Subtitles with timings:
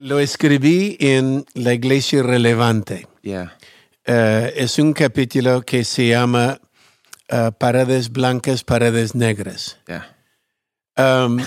[0.00, 3.08] Lo escribí en La Iglesia Relevante.
[3.22, 3.58] Yeah.
[4.04, 6.60] Eh, es un capítulo que se llama
[7.28, 9.78] eh, Paredes Blancas, Paredes Negras.
[9.88, 10.16] Yeah.
[10.96, 11.40] Um,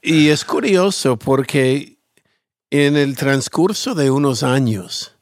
[0.00, 1.98] y es curioso porque
[2.70, 5.16] en el transcurso de unos años,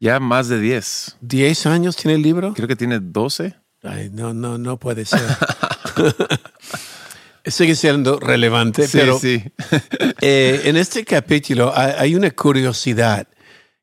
[0.00, 1.18] Ya más de 10.
[1.20, 2.54] 10 años tiene el libro.
[2.54, 3.54] Creo que tiene 12.
[3.82, 5.20] Ay, no, no, no puede ser.
[7.44, 9.42] Sigue siendo relevante, Sí, pero sí.
[10.20, 13.26] eh, en este capítulo hay, hay una curiosidad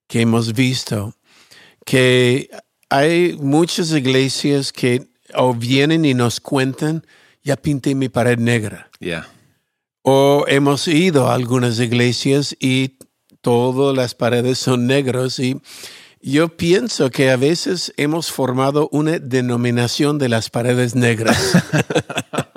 [0.08, 1.14] que hemos visto,
[1.86, 2.50] que
[2.90, 7.06] hay muchas iglesias que o vienen y nos cuentan,
[7.44, 8.90] ya pinté mi pared negra.
[9.00, 9.28] Yeah.
[10.02, 12.98] O hemos ido a algunas iglesias y
[13.42, 15.62] todas las paredes son negros y
[16.22, 21.54] yo pienso que a veces hemos formado una denominación de las paredes negras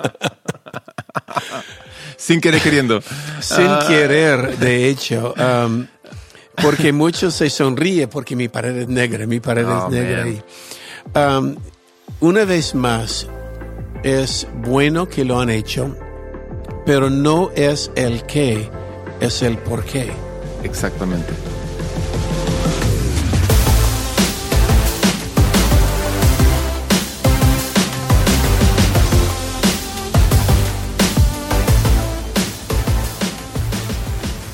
[2.25, 3.01] Sin querer queriendo.
[3.41, 5.85] sin Ah, querer, de hecho, um,
[6.61, 10.23] porque muchos se sonríen porque mi pared es negra, mi pared Oh, es negra.
[10.25, 10.33] man.
[10.33, 11.55] Y, um,
[12.21, 13.27] una vez más,
[14.03, 15.97] es bueno que lo han hecho,
[16.85, 18.69] pero no es el qué,
[19.19, 20.09] es el por qué.
[20.63, 21.33] Exactamente.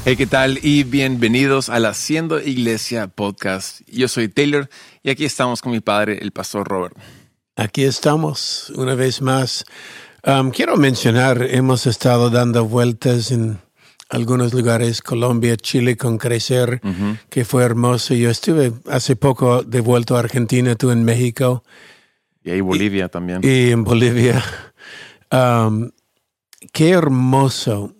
[0.10, 0.58] Hey, ¿qué tal?
[0.64, 3.82] Y bienvenidos al Haciendo Iglesia Podcast.
[3.86, 4.68] Yo soy Taylor
[5.04, 6.98] y aquí estamos con mi padre, el pastor Robert.
[7.56, 9.66] Aquí estamos una vez más.
[10.26, 13.60] Um, quiero mencionar, hemos estado dando vueltas en
[14.10, 16.82] algunos lugares, Colombia, Chile con Crecer,
[17.30, 18.16] que fue hermoso.
[18.16, 21.64] Yo estuve hace poco de vuelto a Argentina, tú en México
[22.44, 23.42] Y ahí Bolivia también.
[23.44, 24.44] y en Bolivia.
[25.32, 25.92] Um,
[26.73, 27.98] qué hermoso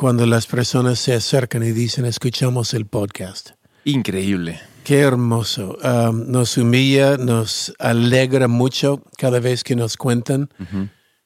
[0.00, 3.50] cuando las personas se acercan y dicen, escuchamos el podcast.
[3.84, 4.58] Increíble.
[4.82, 5.76] Qué hermoso.
[5.84, 10.48] Um, nos humilla, nos alegra mucho cada vez que nos cuentan.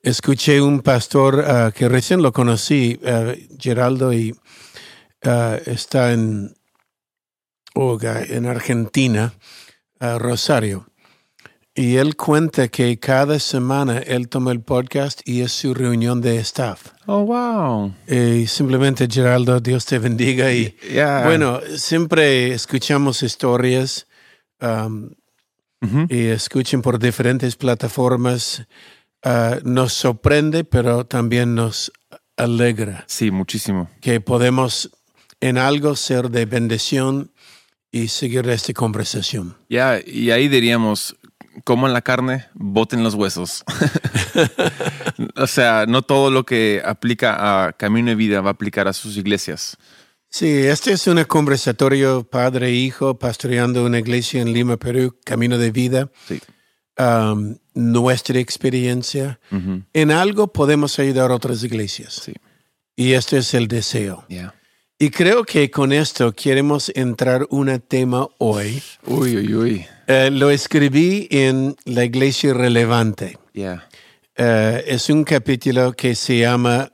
[0.02, 6.56] Escuché un pastor uh, que recién lo conocí, uh, Geraldo, y uh, está en,
[7.76, 9.34] Oga, en Argentina,
[10.00, 10.88] uh, Rosario.
[11.76, 16.38] Y él cuenta que cada semana él toma el podcast y es su reunión de
[16.38, 16.92] staff.
[17.06, 17.92] Oh, wow.
[18.06, 20.52] Y simplemente, Geraldo, Dios te bendiga.
[20.52, 21.24] Y Yeah.
[21.24, 24.06] bueno, siempre escuchamos historias
[24.60, 25.10] um,
[25.82, 26.06] Ujú.
[26.08, 28.66] y escuchen por diferentes plataformas.
[29.24, 31.90] Ah, nos sorprende, pero también nos
[32.36, 33.90] alegra Sí, muchísimo.
[34.00, 34.90] que podemos
[35.40, 37.32] en algo ser de bendición
[37.90, 39.56] y seguir esta conversación.
[39.68, 41.16] Ya, y ahí diríamos,
[41.62, 43.64] coman la carne, boten los huesos.
[45.36, 48.92] o sea, no todo lo que aplica a Camino de Vida va a aplicar a
[48.92, 49.76] sus iglesias.
[50.28, 55.58] Sí, este es un conversatorio padre e hijo pastoreando una iglesia en Lima, Perú, Camino
[55.58, 56.10] de Vida.
[56.26, 56.40] Sí.
[56.98, 59.38] Um, nuestra experiencia.
[59.52, 59.82] Ujú.
[59.92, 62.20] En algo podemos ayudar a otras iglesias.
[62.24, 62.32] Sí.
[62.96, 64.24] Y este es el deseo.
[64.28, 64.54] Ya.
[64.98, 68.82] Y creo que con esto queremos entrar un tema hoy.
[69.06, 69.86] Uy, uy, uy.
[70.06, 73.38] Eh, lo escribí en La Iglesia Relevante.
[73.54, 73.88] Ya.
[74.36, 76.90] Eh, es un capítulo que se llama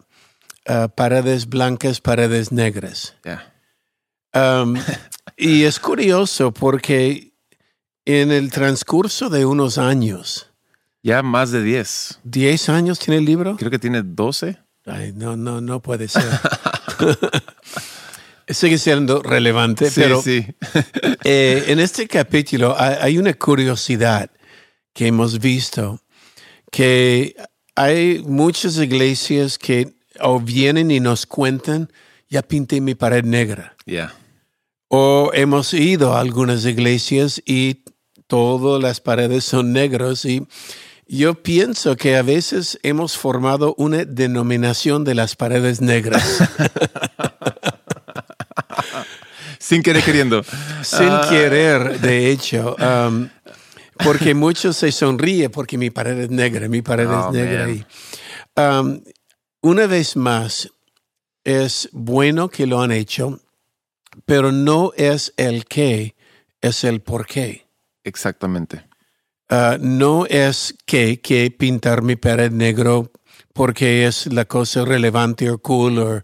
[0.65, 3.16] eh, Paredes Blancas, Paredes Negras.
[3.25, 3.53] Ya.
[4.32, 4.76] Um,
[5.37, 7.32] y es curioso porque
[8.04, 10.47] en el transcurso de unos años,
[11.03, 12.20] Ya más de 10.
[12.25, 13.56] 10 años tiene el libro.
[13.56, 14.59] Creo que tiene 12.
[14.87, 16.25] Ay, no, no, no puede ser.
[18.50, 20.47] Sigue siendo relevante, Sí, pero sí.
[21.25, 24.31] eh, en este capítulo hay, hay una curiosidad
[24.93, 26.00] que hemos visto,
[26.71, 27.37] que
[27.75, 31.91] hay muchas iglesias que o vienen y nos cuentan,
[32.28, 33.77] ya pinté mi pared negra.
[33.87, 34.15] Ya.
[34.88, 37.84] O hemos ido a algunas iglesias y
[38.27, 40.47] todas las paredes son negros y
[41.06, 46.25] yo pienso que a veces hemos formado una denominación de las paredes negras
[49.58, 50.42] Sin querer queriendo.
[50.82, 51.26] sin Ah.
[51.28, 53.28] querer, de hecho, um,
[54.02, 57.66] porque muchos se sonríen porque mi pared es negra, mi pared Oh, es negra.
[57.66, 57.75] man.
[57.76, 59.02] Y, um,
[59.62, 60.70] una vez más,
[61.44, 63.40] es bueno que lo han hecho,
[64.25, 66.14] pero no es el qué,
[66.60, 67.66] es el por qué.
[68.05, 68.87] Exactamente.
[69.49, 73.10] Ah, no es que, que pintar mi pared negro
[73.52, 76.22] porque es la cosa relevante o cool, o,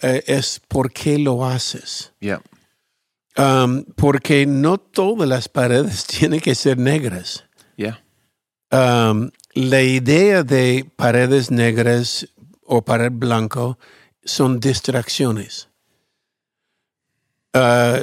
[0.00, 2.12] es por qué lo haces.
[3.36, 7.44] Um, porque no todas las paredes tienen que ser negras.
[8.70, 12.26] Um, la idea de paredes negras
[12.64, 13.78] o pared blanco
[14.24, 15.68] son distracciones.
[17.52, 18.00] Ah,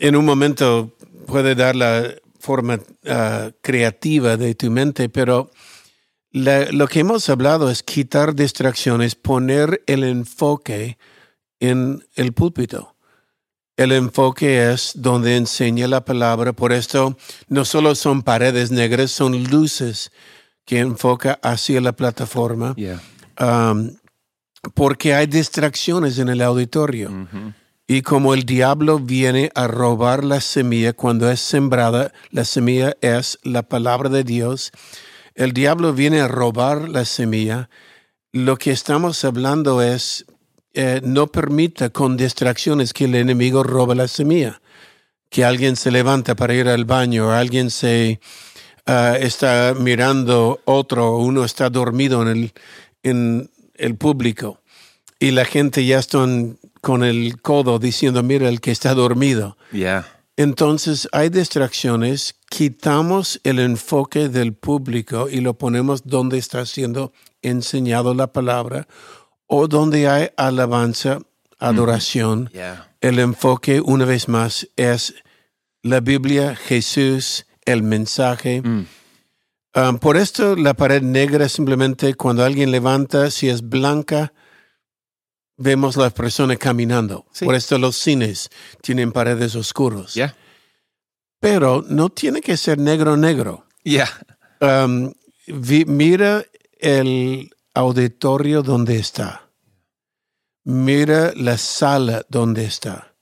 [0.00, 0.96] en un momento
[1.26, 5.50] puede dar la forma ah, creativa de tu mente, pero
[6.32, 10.98] la- lo que hemos hablado es quitar distracciones, poner el enfoque
[11.60, 12.96] en el púlpito.
[13.76, 17.16] El enfoque es donde enseña la palabra, por esto
[17.48, 20.10] no solo son paredes negras, son luces
[20.66, 23.00] que enfoca hacia la plataforma, Yeah.
[23.40, 23.96] um,
[24.74, 27.10] porque hay distracciones en el auditorio.
[27.10, 27.54] Ujú.
[27.86, 33.38] Y como el diablo viene a robar la semilla cuando es sembrada, la semilla es
[33.42, 34.70] la palabra de Dios,
[35.34, 37.68] el diablo viene a robar la semilla.
[38.32, 40.26] Lo que estamos hablando es,
[40.74, 44.60] eh, no permita con distracciones que el enemigo robe la semilla.
[45.28, 48.20] Que alguien se levanta para ir al baño, alguien se
[48.86, 52.52] ah, está mirando otro, uno está dormido en el,
[53.02, 54.60] en el público
[55.20, 59.58] y la gente ya están con el codo diciendo, mira el que está dormido.
[60.40, 68.14] Entonces hay distracciones, quitamos el enfoque del público y lo ponemos donde está siendo enseñado
[68.14, 68.88] la palabra
[69.46, 71.18] o donde hay alabanza,
[71.58, 72.48] adoración.
[72.54, 72.90] Yeah.
[73.02, 75.14] El enfoque, una vez más, es
[75.82, 78.62] la Biblia, Jesús, el mensaje.
[78.62, 78.86] Mm.
[79.74, 84.32] Um, por esto la pared negra simplemente cuando alguien levanta, si es blanca,
[85.60, 87.26] vemos las personas caminando.
[87.32, 87.44] Sí.
[87.44, 88.48] Por esto los cines
[88.82, 90.14] tienen paredes oscuros.
[90.14, 90.34] Yeah.
[91.38, 93.66] Pero no tiene que ser negro negro.
[93.84, 94.08] Yeah.
[94.60, 95.12] Um,
[95.86, 96.44] mira
[96.78, 99.48] el auditorio donde está.
[100.64, 103.14] Mira la sala donde está.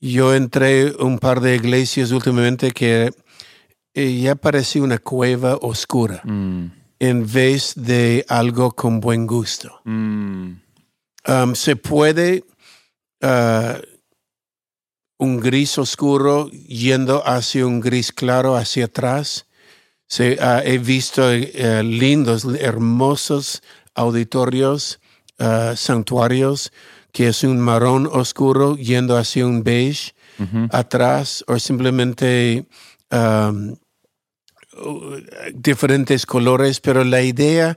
[0.00, 3.12] Yo entré un par de iglesias últimamente que
[3.94, 6.66] eh, ya parecía una cueva oscura Mm.
[6.98, 9.80] en vez de algo con buen gusto.
[9.84, 10.61] Mm.
[11.26, 12.44] Um, se puede
[13.22, 13.80] uh,
[15.18, 19.46] un gris oscuro yendo hacia un gris claro hacia atrás.
[20.08, 23.62] Se, ah, he visto eh, lindos, hermosos
[23.94, 25.00] auditorios,
[25.74, 26.70] santuarios,
[27.12, 30.14] que es un marrón oscuro yendo hacia un beige
[30.70, 32.66] atrás o simplemente
[33.10, 33.81] um, uh,
[35.54, 37.76] diferentes colores, pero la idea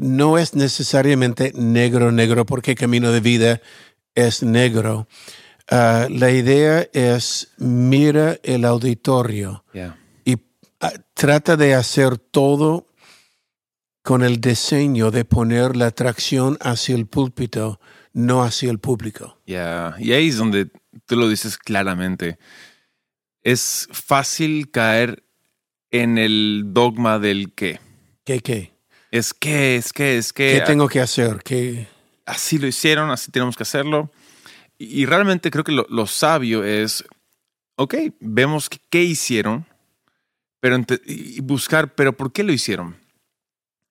[0.00, 3.60] no es necesariamente negro, negro, porque Camino de Vida
[4.14, 5.08] es negro.
[5.70, 9.98] Ah, la idea es mira el auditorio Yeah.
[10.24, 10.36] y
[10.80, 12.86] ah, trata de hacer todo
[14.02, 17.80] con el diseño de poner la atracción hacia el púlpito,
[18.14, 19.38] no hacia el público.
[19.44, 19.94] Yeah.
[19.98, 20.70] Y ahí es donde
[21.04, 22.38] tú lo dices claramente.
[23.42, 25.22] Es fácil caer
[25.90, 27.80] en el dogma del qué.
[28.24, 28.72] ¿Qué, qué?
[29.10, 30.58] Es que, es que, es que.
[30.58, 31.42] ¿Qué tengo que hacer?
[31.44, 31.86] ¿Qué?
[32.26, 34.10] así lo hicieron, así tenemos que hacerlo.
[34.76, 37.02] Y, y realmente creo que lo, lo sabio es,
[37.76, 39.66] ok, vemos que- qué hicieron,
[40.60, 40.76] pero
[41.06, 42.96] y buscar, pero ¿por qué lo hicieron?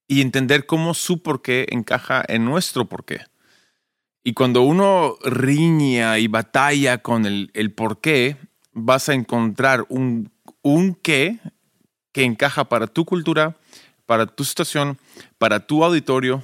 [0.07, 3.21] Y entender cómo su por qué encaja en nuestro por qué.
[4.23, 8.37] Y cuando uno riña y batalla con el, el por qué,
[8.71, 11.39] vas a encontrar un, un qué
[12.17, 13.55] que encaja para tu cultura,
[14.07, 14.97] para tu situación,
[15.37, 16.43] para tu auditorio,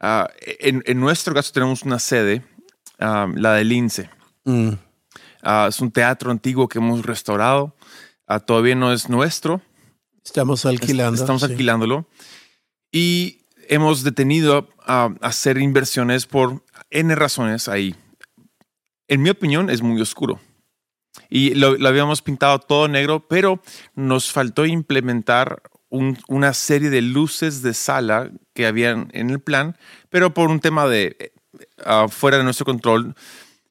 [0.00, 0.30] Ah,
[0.60, 2.42] en, en nuestro caso tenemos una sede,
[2.98, 4.08] ah, la del INSE.
[4.44, 4.70] Mm,
[5.42, 7.74] Ah, es un teatro antiguo que hemos restaurado.
[8.46, 9.60] Todavía no es nuestro.
[10.24, 11.20] Estamos alquilando.
[11.20, 11.50] Estamos sí.
[11.50, 12.06] alquilándolo.
[12.90, 17.94] Y hemos detenido a hacer inversiones por N razones ahí.
[19.06, 20.40] En mi opinión, es muy oscuro.
[21.30, 23.60] Y lo, lo habíamos pintado todo negro, pero
[23.94, 29.76] nos faltó implementar un- una serie de luces de sala que habían en el plan,
[30.10, 31.32] pero por un tema de eh,
[31.84, 33.14] ah, fuera de nuestro control,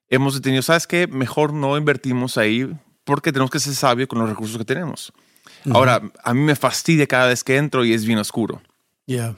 [0.10, 1.08] hemos detenido, ¿sabes qué?
[1.08, 2.68] Mejor no invertimos ahí
[3.04, 5.14] porque tenemos que ser sabios con los recursos que tenemos.
[5.72, 8.62] Ahora, a mí me fastidia cada vez que entro y es bien oscuro.
[9.06, 9.36] Yeah.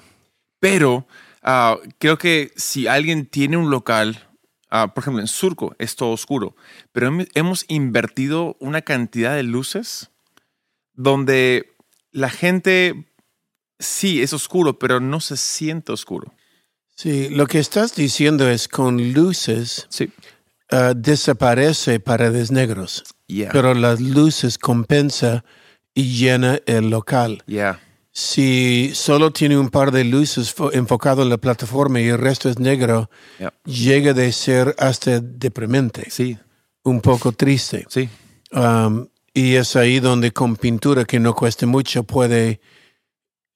[0.59, 1.07] Pero
[1.41, 4.27] ah, creo que si alguien tiene un local,
[4.69, 6.55] ah, por ejemplo en Surco, es todo oscuro,
[6.91, 10.09] pero hem- hemos invertido una cantidad de luces
[10.93, 11.73] donde
[12.11, 13.05] la gente
[13.79, 16.33] sí es oscuro, pero no se siente oscuro.
[16.95, 20.11] Sí, lo que estás diciendo es con luces Sí.
[20.69, 23.51] ah, desaparece paredes negros, Yeah.
[23.53, 25.45] pero las luces compensa
[25.93, 27.43] y llena el local.
[27.45, 27.79] yeah.
[28.11, 32.49] Si solo tiene un par de luces fo- enfocado en la plataforma y el resto
[32.49, 33.53] es negro, Yeah.
[33.65, 36.37] llega de ser hasta deprimente, Sí.
[36.83, 37.85] un poco triste.
[37.89, 38.09] Sí.
[38.51, 42.59] Um, y es ahí donde con pintura que no cueste mucho puede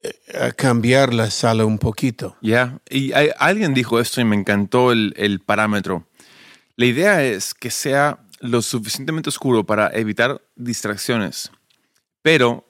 [0.03, 2.35] eh, cambiar la sala un poquito.
[2.41, 6.07] Ya, y hay- alguien dijo esto y me encantó el, el parámetro.
[6.75, 11.51] La idea es que sea lo suficientemente oscuro para evitar distracciones,
[12.21, 12.67] pero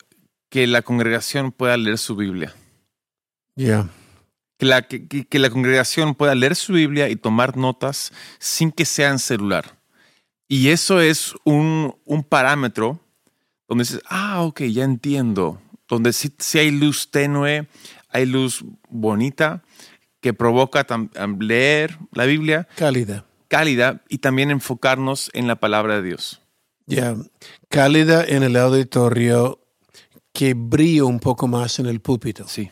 [0.53, 2.53] que la congregación pueda leer su Biblia.
[3.55, 3.89] Yeah.
[4.59, 8.85] Que la, que, que- la congregación pueda leer su Biblia y tomar notas sin que
[8.85, 9.79] sea en celular.
[10.47, 12.99] Y eso es un, un parámetro
[13.67, 15.59] donde dices, ah, ok, ya entiendo.
[15.87, 17.65] Donde sí, sí hay luz tenue,
[18.09, 19.63] hay luz bonita
[20.21, 20.85] que provoca
[21.39, 23.25] leer la Biblia Cálida.
[23.47, 26.41] cálida y también enfocarnos en la palabra de Dios.
[26.85, 27.15] Ya.
[27.69, 29.59] Cálida en el auditorio
[30.33, 32.47] que brilla un poco más en el púlpito.
[32.47, 32.69] Sí,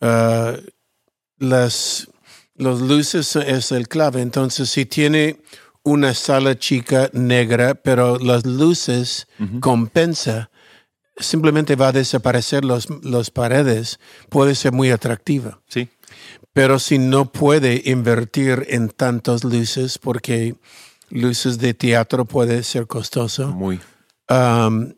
[0.00, 0.54] Ah,
[1.38, 2.08] las
[2.54, 4.20] los luces es el clave.
[4.22, 5.40] Entonces, si tiene
[5.82, 9.26] una sala chica negra, pero las luces
[9.60, 10.50] compensa,
[11.18, 15.60] simplemente va a desaparecer los, los paredes, puede ser muy atractiva.
[15.68, 15.88] sí,
[16.52, 20.56] Pero si no puede invertir en tantas luces, porque
[21.10, 23.80] luces de teatro puede ser costoso, muy.
[24.28, 24.92] Um,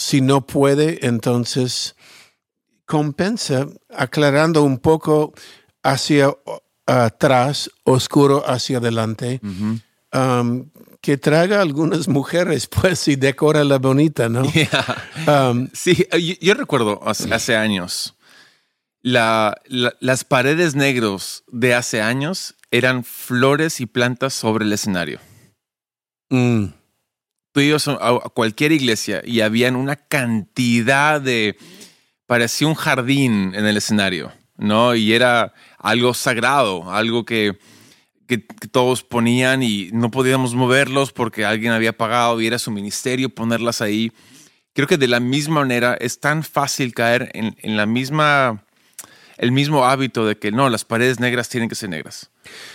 [0.00, 1.94] si no puede, entonces
[2.86, 5.32] compensa aclarando un poco
[5.82, 6.34] hacia
[6.86, 9.40] atrás, oscuro hacia adelante,
[10.12, 14.42] um, que traga algunas mujeres, pues, y decora la bonita, ¿no?
[15.26, 18.16] Um, Sí, yo, yo recuerdo hace, hace años,
[19.02, 25.20] la- la- las paredes negros de hace años eran flores y plantas sobre el escenario.
[26.30, 26.64] mm,
[27.52, 27.96] Tú ibas a,
[28.34, 31.56] cualquier iglesia y habían una cantidad de...
[32.26, 34.94] parecía un jardín en el escenario, ¿no?
[34.94, 37.58] Y era algo sagrado, algo que,
[38.28, 42.70] que- que todos ponían y no podíamos moverlos porque alguien había pagado y era su
[42.70, 44.12] ministerio ponerlas ahí.
[44.72, 48.64] Creo que de la misma manera es tan fácil caer en, en la misma,
[49.36, 52.30] el mismo hábito de que no, las paredes negras tienen que ser negras.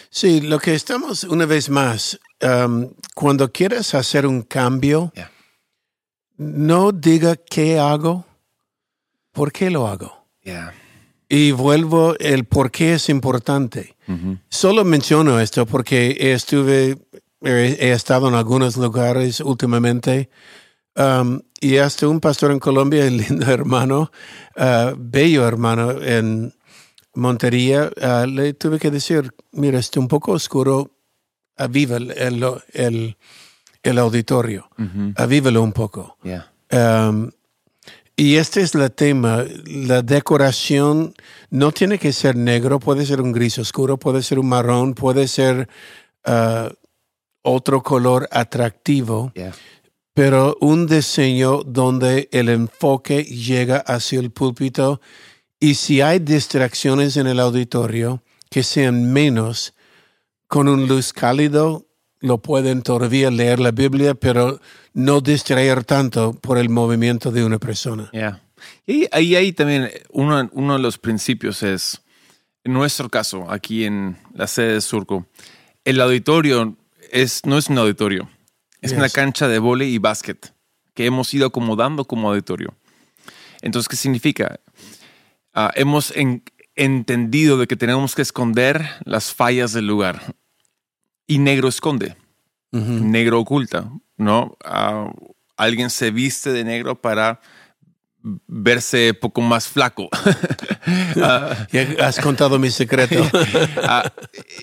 [0.09, 5.31] Sí, lo que estamos una vez más, um, cuando quieres hacer un cambio, Yeah.
[6.37, 8.25] no diga qué hago,
[9.31, 10.11] por qué lo hago.
[10.43, 10.73] Yeah.
[11.27, 13.95] Y vuelvo, el por qué es importante.
[14.49, 16.97] Solo menciono esto porque estuve,
[17.41, 20.29] he, he estado en algunos lugares últimamente
[20.95, 24.11] um, y hasta un pastor en Colombia, el lindo hermano,
[24.55, 26.53] uh, bello hermano en
[27.15, 30.91] Montería, uh, le tuve que decir, mira, está un poco oscuro,
[31.57, 32.11] aviva el,
[32.73, 33.17] el,
[33.83, 34.69] el, auditorio,
[35.15, 36.17] avívalo un poco.
[36.23, 36.51] Yeah.
[36.71, 37.31] Um,
[38.17, 39.43] y este es el tema.
[39.65, 41.13] La decoración
[41.49, 45.27] no tiene que ser negro, puede ser un gris oscuro, puede ser un marrón, puede
[45.27, 45.67] ser
[46.25, 46.69] uh,
[47.41, 49.53] otro color atractivo, Yeah.
[50.13, 55.01] pero un diseño donde el enfoque llega hacia el púlpito
[55.59, 59.73] y si hay distracciones en el auditorio, que sean menos,
[60.47, 61.85] con un luz cálido
[62.19, 64.59] lo pueden todavía leer la Biblia, pero
[64.93, 68.09] no distraer tanto por el movimiento de una persona.
[68.13, 68.41] Yeah.
[68.87, 72.01] Y ahí hay también uno, uno de los principios es,
[72.63, 75.27] en nuestro caso, aquí en la sede de Surco,
[75.83, 76.75] el auditorio
[77.11, 78.27] es, no es un auditorio,
[78.81, 78.97] es Yes.
[78.97, 80.53] una cancha de vóley y básquet
[80.95, 82.73] que hemos ido acomodando como auditorio.
[83.61, 84.59] Entonces, ¿qué significa?
[85.53, 86.43] Ah, hemos en-
[86.75, 90.35] entendido de que tenemos que esconder las fallas del lugar.
[91.27, 92.15] Y negro esconde
[92.71, 94.57] negro oculta, ¿no?
[94.65, 95.09] Ah,
[95.55, 97.39] alguien se viste de negro para
[98.47, 100.09] verse poco más flaco.
[101.17, 101.65] Ah,
[102.01, 103.25] has contado mi secreto.
[103.83, 104.11] ah,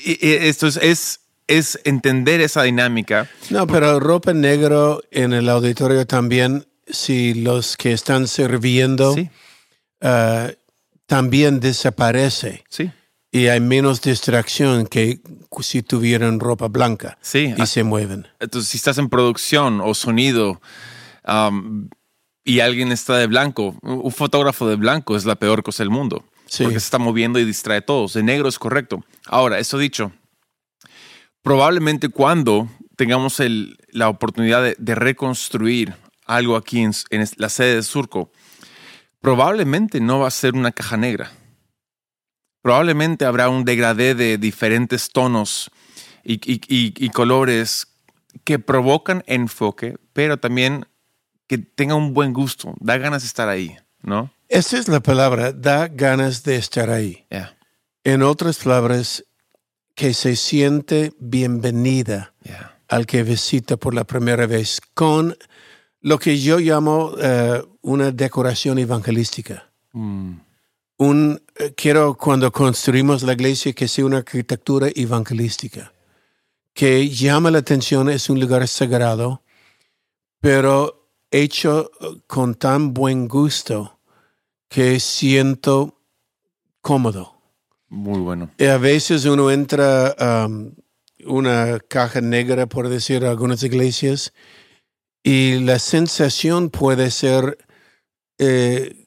[0.04, 3.28] y- y esto es, es, es entender esa dinámica.
[3.50, 9.31] no, pero ropa negro en el auditorio también, si los que están sirviendo Sí,
[11.12, 12.90] también desaparece sí,
[13.31, 15.21] y hay menos distracción que
[15.61, 17.52] si tuvieran ropa blanca sí.
[17.54, 18.28] y se mueven.
[18.40, 20.62] Entonces, si estás en producción o sonido
[22.45, 26.25] y alguien está de blanco, un fotógrafo de blanco es la peor cosa del mundo.
[26.47, 26.64] Sí.
[26.64, 28.14] Porque se está moviendo y distrae a todos.
[28.14, 29.04] De negro es correcto.
[29.26, 30.12] Ahora, eso dicho,
[31.42, 36.92] probablemente cuando tengamos el- la oportunidad de, de reconstruir algo aquí en,
[37.37, 38.31] la sede de Surco,
[39.22, 41.32] probablemente no va a ser una caja negra.
[42.60, 45.70] Probablemente habrá un degradé de diferentes tonos
[46.22, 47.88] y, y- y- y colores
[48.44, 50.86] que provocan enfoque, pero también
[51.48, 54.30] que tenga un buen gusto, da ganas de estar ahí, ¿no?
[54.48, 57.24] Esa es la palabra, da ganas de estar ahí.
[57.30, 57.56] Yeah,
[58.04, 59.24] En otras palabras,
[59.94, 62.78] que se siente bienvenida yeah.
[62.88, 65.36] al que visita por la primera vez con
[66.02, 69.71] lo que yo llamo eh, una decoración evangelística.
[69.92, 70.35] Mm,
[70.99, 75.92] Un, eh, quiero cuando construimos la iglesia que sea una arquitectura evangelística,
[76.75, 79.42] que llama la atención, es un lugar sagrado,
[80.40, 81.90] pero hecho
[82.26, 83.99] con tan buen gusto
[84.68, 85.99] que siento
[86.80, 87.35] cómodo.
[87.88, 88.50] Muy bueno.
[88.59, 90.73] Y a veces uno entra a um,
[91.26, 94.32] una caja negra, por decir, algunas iglesias,
[95.22, 97.58] y la sensación puede ser
[98.38, 99.06] eh,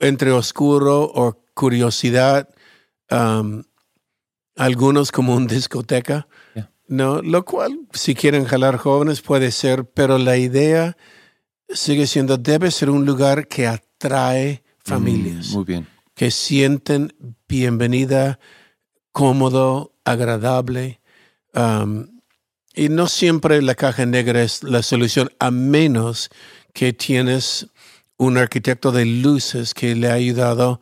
[0.00, 2.48] entre oscuro o curiosidad,
[3.10, 3.62] um,
[4.56, 6.26] algunos como una discoteca,
[6.86, 10.96] no, lo cual si quieren jalar jóvenes puede ser, pero la idea
[11.68, 15.86] sigue siendo debe ser un lugar que atrae familias, Mm, muy bien.
[16.14, 17.14] que sienten
[17.48, 18.38] bienvenida,
[19.12, 21.00] cómodo, agradable.
[21.54, 22.13] um,
[22.74, 26.30] y no siempre la caja negra es la solución, a menos
[26.72, 27.68] que tienes
[28.16, 30.80] un arquitecto de luces que le ha ayudado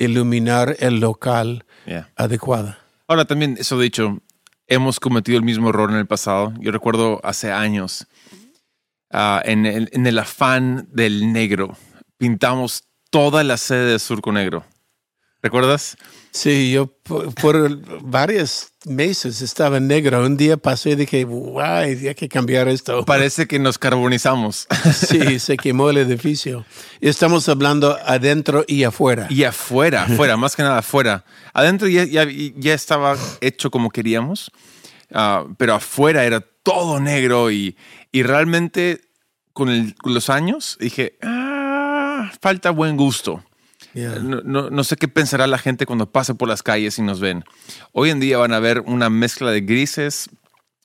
[0.00, 2.08] a iluminar el local Yeah.
[2.14, 2.78] adecuada.
[3.08, 4.20] Ahora también, eso dicho,
[4.68, 6.52] hemos cometido el mismo error en el pasado.
[6.60, 8.06] Yo recuerdo hace años,
[9.10, 11.76] ah, en, el, en el afán del negro,
[12.18, 14.64] pintamos toda la sede de Surco Negro.
[15.42, 15.96] ¿Recuerdas?
[16.30, 20.24] Sí, yo por, por varios meses estaba en negro.
[20.24, 23.04] Un día pasé y dije, guay, hay que cambiar esto.
[23.06, 24.66] Parece que nos carbonizamos.
[24.94, 26.64] Sí, se quemó el edificio.
[27.00, 29.26] Y estamos hablando adentro y afuera.
[29.30, 31.24] Y afuera, afuera, más que nada afuera.
[31.52, 32.24] Adentro ya, ya,
[32.56, 34.50] ya estaba hecho como queríamos,
[35.12, 37.76] ah, pero afuera era todo negro y,
[38.12, 39.00] y realmente
[39.52, 43.44] con, el- con los años dije, ah, falta buen gusto.
[43.94, 44.18] Yeah.
[44.20, 47.20] No, no- no sé qué pensará la gente cuando pase por las calles y nos
[47.20, 47.44] ven.
[47.92, 50.30] Hoy en día van a ver una mezcla de grises,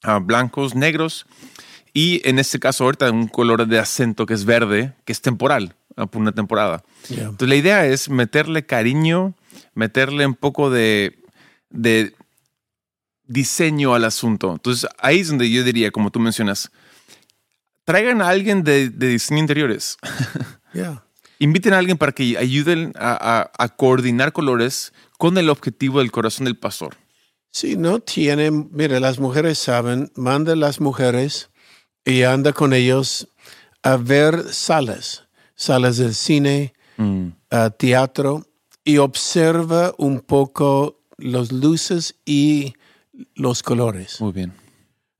[0.03, 1.25] ah, blancos, negros
[1.93, 5.75] y en este caso ahorita un color de acento que es verde, que es temporal,
[5.95, 6.83] ah, por una temporada.
[7.09, 7.23] Yeah.
[7.29, 9.35] Entonces la idea es meterle cariño,
[9.73, 11.17] meterle un poco de,
[11.69, 12.13] de
[13.25, 14.51] diseño al asunto.
[14.53, 16.71] Entonces ahí es donde yo diría, como tú mencionas,
[17.85, 19.97] traigan a alguien de, de diseño interiores.
[20.73, 21.05] Yeah.
[21.39, 26.11] Inviten a alguien para que ayuden a, a- a coordinar colores con el objetivo del
[26.11, 26.95] corazón del pastor.
[27.51, 31.49] Si no tienen, mire, las mujeres saben, manda a las mujeres
[32.05, 33.27] y anda con ellos
[33.83, 36.73] a ver salas, salas del cine,
[37.51, 38.45] a teatro,
[38.83, 42.73] y observa un poco las luces y
[43.35, 44.19] los colores.
[44.21, 44.53] Muy bien.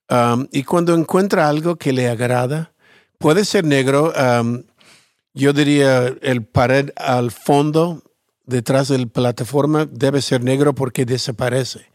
[0.09, 2.71] Um, y cuando encuentra algo que le agrada,
[3.17, 4.13] puede ser negro.
[4.15, 4.63] um,
[5.37, 8.03] yo diría el pared al fondo,
[8.45, 11.91] detrás de la plataforma, debe ser negro porque desaparece.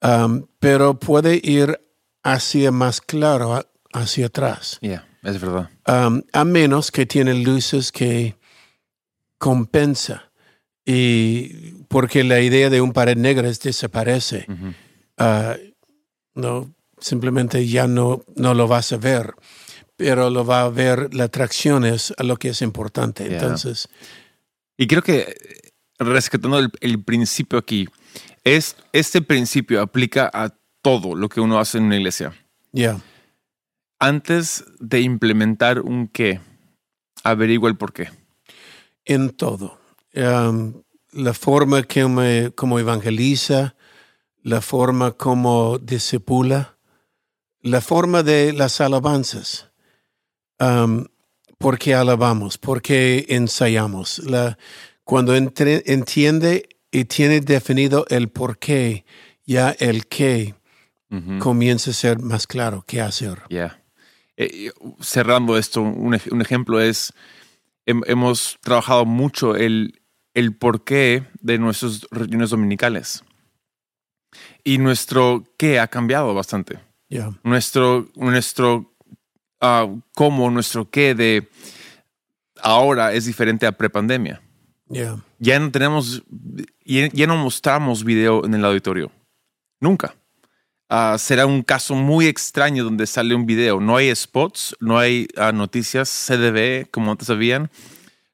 [0.00, 1.80] Um, pero puede ir
[2.22, 4.78] hacia más claro, hacia atrás.
[4.80, 5.68] Ya, es verdad.
[5.86, 8.36] Um, a menos que tiene luces que
[9.38, 10.30] compensa.
[10.86, 14.46] Y porque la idea de un pared negra es desaparece.
[15.18, 15.56] Ah,
[16.34, 19.34] no, simplemente ya no, no lo vas a ver,
[20.00, 23.24] pero lo va a ver, la atracción es a lo que es importante.
[23.24, 23.34] Yeah.
[23.34, 23.86] Entonces,
[24.78, 25.36] Y creo que
[25.98, 27.86] rescatando el, el principio aquí,
[28.42, 32.32] es, este principio aplica a todo lo que uno hace en una iglesia.
[32.72, 32.98] ya,
[33.98, 36.40] Antes de implementar un qué,
[37.22, 38.08] averigua el por qué.
[39.04, 39.78] en todo.
[40.14, 40.82] Um,
[41.12, 43.74] la forma que me, como evangeliza,
[44.42, 46.78] la forma como disipula,
[47.60, 49.69] la forma de las alabanzas.
[50.60, 51.06] Um,
[51.58, 52.56] ¿Por qué alabamos?
[52.58, 54.18] ¿Por qué ensayamos?
[54.20, 54.56] La,
[55.04, 59.04] cuando entre- entiende y tiene definido el por qué,
[59.44, 60.54] ya el qué
[61.38, 63.42] comienza a ser más claro qué hacer.
[63.50, 63.82] Ya.
[64.36, 64.70] Eh,
[65.00, 67.12] cerrando esto, un, ej- un ejemplo es,
[67.86, 70.00] hem- hemos trabajado mucho el,
[70.34, 73.22] el porqué de nuestras reuniones dominicales.
[74.64, 76.78] Y nuestro qué ha cambiado bastante.
[77.08, 78.89] Ya, Nuestro, nuestro
[79.60, 81.48] ah, cómo, nuestro qué de
[82.62, 84.40] ahora es diferente a prepandemia.
[84.88, 86.22] ya, Ya no tenemos,
[86.84, 89.10] ya, ya no mostramos video en el auditorio.
[89.80, 90.14] Nunca.
[90.88, 93.80] Ah, será un caso muy extraño donde sale un video.
[93.80, 97.70] No hay spots, no hay ah, noticias CDB como antes habían.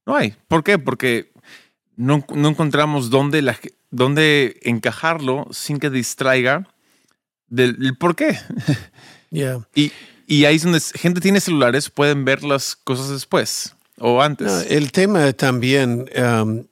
[0.06, 0.34] No hay.
[0.48, 0.78] ¿Por qué?
[0.78, 1.32] Porque
[1.96, 3.58] no, no encontramos dónde, la,
[3.90, 6.66] dónde encajarlo sin que distraiga
[7.48, 8.38] del, del por qué.
[9.30, 9.60] ya.
[9.74, 9.92] Y,
[10.26, 14.46] y ahí es donde gente tiene celulares, pueden ver las cosas después o antes.
[14.46, 16.64] No, el tema también, um,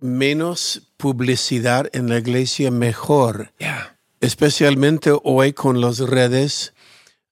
[0.00, 3.52] menos publicidad en la iglesia, mejor.
[3.58, 3.96] Yeah.
[4.20, 6.74] Especialmente hoy con las redes,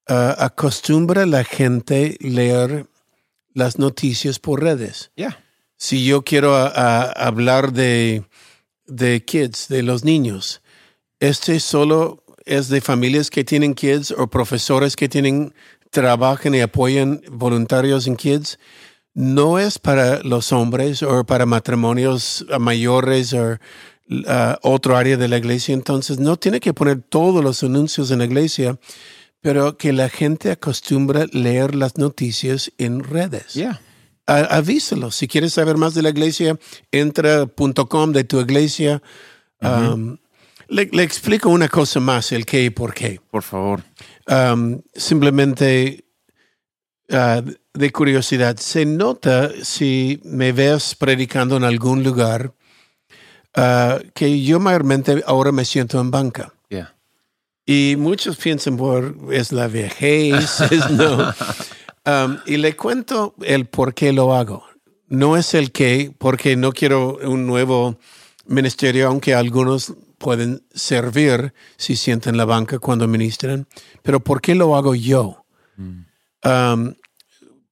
[0.08, 2.86] uh, acostumbra la gente leer
[3.52, 5.10] las noticias por redes.
[5.16, 5.38] Yeah.
[5.76, 8.24] Si yo quiero a- a hablar de,
[8.86, 10.62] de kids, de los niños,
[11.20, 15.54] este solo es de familias que tienen kids o profesores que tienen,
[15.90, 18.58] trabajan y apoyan voluntarios en kids.
[19.14, 23.52] No es para los hombres o para matrimonios mayores o
[24.10, 25.72] uh, otro área de la iglesia.
[25.72, 28.78] Entonces, no tiene que poner todos los anuncios en la iglesia,
[29.40, 33.54] pero que la gente acostumbra leer las noticias en redes.
[33.54, 33.80] Yeah.
[34.26, 35.10] A- avísalo.
[35.10, 36.58] Si quieres saber más de la iglesia,
[36.90, 37.46] entra a
[37.88, 39.00] .com de tu iglesia.
[39.60, 40.18] Um,
[40.68, 43.20] le, le explico una cosa más, el qué y por qué.
[43.30, 43.82] Por favor.
[44.28, 46.04] Um, simplemente
[47.10, 47.42] uh,
[47.74, 52.54] de curiosidad, se nota si me ves predicando en algún lugar
[53.56, 56.54] uh, que yo mayormente ahora me siento en banca.
[56.68, 56.94] Yeah.
[57.66, 61.34] Y muchos piensan, por es la vejez, es no.
[62.06, 64.64] Um, y le cuento el por qué lo hago.
[65.08, 67.98] No es el qué, porque no quiero un nuevo
[68.46, 73.66] ministerio, aunque algunos pueden servir si sienten la banca cuando ministran,
[74.02, 75.44] pero ¿por qué lo hago yo?
[76.42, 76.94] Um,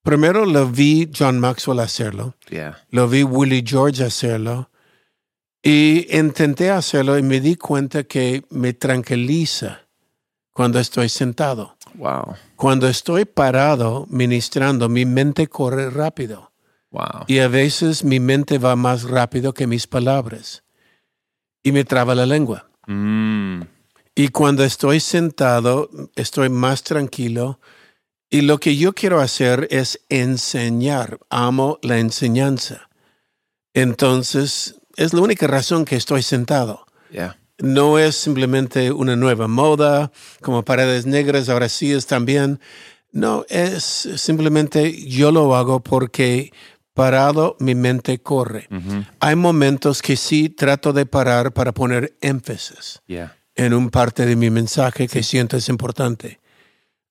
[0.02, 2.76] primero lo vi John Maxwell hacerlo, Yeah.
[2.90, 4.68] lo vi Willie George hacerlo
[5.62, 9.86] y intenté hacerlo y me di cuenta que me tranquiliza
[10.52, 11.76] cuando estoy sentado.
[11.94, 12.34] Wow.
[12.56, 16.52] Cuando estoy parado ministrando, mi mente corre rápido
[16.90, 17.24] Wow.
[17.26, 20.62] y a veces mi mente va más rápido que mis palabras
[21.62, 22.68] y me traba la lengua.
[22.86, 23.62] Mm.
[24.14, 27.60] Y cuando estoy sentado, estoy más tranquilo.
[28.28, 31.18] Y lo que yo quiero hacer es enseñar.
[31.30, 32.88] Amo la enseñanza.
[33.74, 36.86] Entonces, es la única razón que estoy sentado.
[37.10, 37.38] Yeah.
[37.58, 42.60] No es simplemente una nueva moda, como paredes negras, ahora sí es también.
[43.12, 46.52] No, es simplemente yo lo hago porque
[46.94, 48.68] parado mi mente corre.
[48.70, 49.04] Ujú.
[49.20, 53.36] Hay momentos que sí trato de parar para poner énfasis Yeah.
[53.54, 56.40] en un parte de mi mensaje que siento es importante.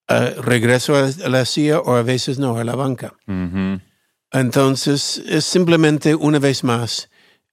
[0.08, 3.14] Ah, regreso a la silla o a veces no, a la banca.
[3.26, 3.80] Ujú.
[4.32, 7.10] Entonces, es simplemente una vez más,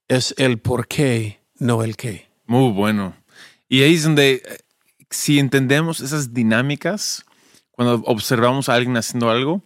[0.08, 2.28] es el por qué, no el qué.
[2.46, 3.14] Muy bueno.
[3.68, 4.58] Y ahí es donde, eh,
[5.10, 7.24] si entendemos esas dinámicas,
[7.70, 9.62] cuando observamos a alguien haciendo algo,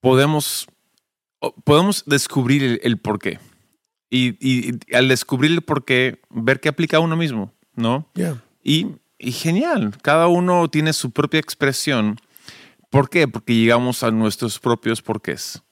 [0.00, 0.66] podemos,
[1.64, 3.38] podemos descubrir el, el por qué.
[4.10, 8.08] Y, y- y al descubrir el por qué, ver qué aplica a uno mismo, ¿no?
[8.14, 8.42] Yeah.
[8.62, 12.18] Y, y genial, cada uno tiene su propia expresión.
[12.90, 13.26] ¿Por qué?
[13.26, 15.62] Porque llegamos a nuestros propios porqués.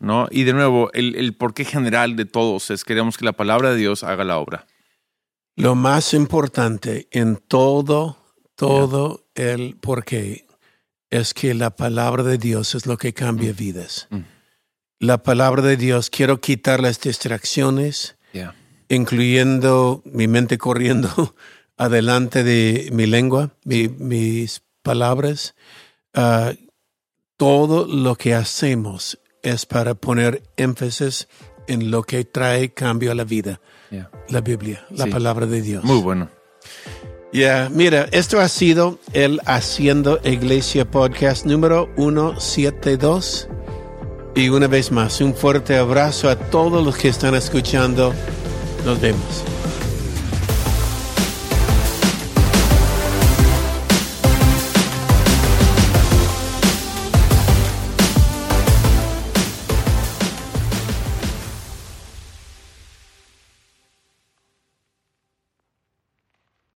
[0.00, 0.26] ¿no?
[0.30, 3.76] Y de nuevo, el, el porqué general de todos es queremos que la palabra de
[3.76, 4.66] Dios haga la obra.
[5.54, 8.16] Lo más importante en todo,
[8.56, 10.46] todo el por qué
[11.10, 14.08] es que la palabra de Dios es lo que cambia vidas.
[14.10, 14.20] Mm.
[15.02, 18.54] La palabra de Dios, quiero quitar las distracciones, Yeah.
[18.88, 21.34] incluyendo mi mente corriendo
[21.76, 25.56] adelante de mi lengua, mi- mis palabras.
[26.14, 26.52] Ah,
[27.36, 31.26] todo lo que hacemos es para poner énfasis
[31.66, 33.60] en lo que trae cambio a la vida,
[33.90, 34.08] Yeah.
[34.28, 35.10] la Biblia, la Sí.
[35.10, 35.82] palabra de Dios.
[35.82, 36.30] Muy bueno.
[37.32, 43.48] Ya, mira, esto ha sido el Haciendo Iglesia Podcast número 172.
[44.34, 48.14] Y una vez más, un fuerte abrazo a todos los que están escuchando.
[48.84, 49.51] Nos vemos.